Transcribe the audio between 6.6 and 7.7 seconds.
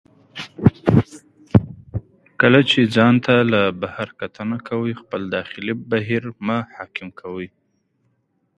حاکم کوئ.